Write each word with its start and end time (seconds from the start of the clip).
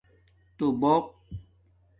توبُوق 0.57 1.05